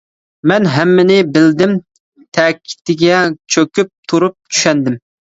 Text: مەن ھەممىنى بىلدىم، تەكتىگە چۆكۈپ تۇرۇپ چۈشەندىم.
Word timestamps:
مەن 0.51 0.63
ھەممىنى 0.75 1.17
بىلدىم، 1.33 1.75
تەكتىگە 2.37 3.19
چۆكۈپ 3.57 3.91
تۇرۇپ 4.13 4.35
چۈشەندىم. 4.55 4.97